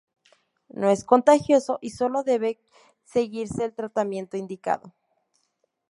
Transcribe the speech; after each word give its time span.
No 0.71 0.89
es 0.89 1.03
contagioso, 1.03 1.77
y 1.79 1.91
sólo 1.91 2.23
debe 2.23 2.59
seguirse 3.05 3.63
el 3.65 3.75
tratamiento 3.75 4.35
indicado. 4.35 4.95